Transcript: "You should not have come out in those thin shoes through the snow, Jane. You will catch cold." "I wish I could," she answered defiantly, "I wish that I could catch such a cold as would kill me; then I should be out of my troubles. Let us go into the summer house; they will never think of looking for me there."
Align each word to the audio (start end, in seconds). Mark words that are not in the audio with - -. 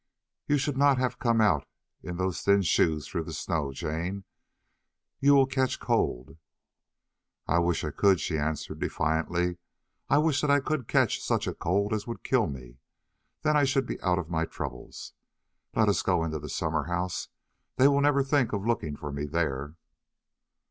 "You 0.47 0.57
should 0.57 0.77
not 0.79 0.97
have 0.97 1.19
come 1.19 1.39
out 1.41 1.67
in 2.01 2.17
those 2.17 2.41
thin 2.41 2.63
shoes 2.63 3.07
through 3.07 3.23
the 3.23 3.33
snow, 3.33 3.71
Jane. 3.71 4.23
You 5.19 5.35
will 5.35 5.45
catch 5.45 5.79
cold." 5.79 6.37
"I 7.47 7.59
wish 7.59 7.83
I 7.83 7.91
could," 7.91 8.19
she 8.19 8.35
answered 8.35 8.79
defiantly, 8.79 9.59
"I 10.09 10.17
wish 10.17 10.41
that 10.41 10.49
I 10.49 10.59
could 10.59 10.87
catch 10.87 11.21
such 11.21 11.45
a 11.45 11.53
cold 11.53 11.93
as 11.93 12.07
would 12.07 12.23
kill 12.23 12.47
me; 12.47 12.79
then 13.43 13.55
I 13.55 13.63
should 13.63 13.85
be 13.85 14.01
out 14.01 14.17
of 14.17 14.27
my 14.27 14.45
troubles. 14.45 15.13
Let 15.75 15.87
us 15.87 16.01
go 16.01 16.23
into 16.23 16.39
the 16.39 16.49
summer 16.49 16.85
house; 16.85 17.27
they 17.75 17.87
will 17.87 18.01
never 18.01 18.23
think 18.23 18.53
of 18.53 18.65
looking 18.65 18.95
for 18.95 19.11
me 19.11 19.27
there." 19.27 19.75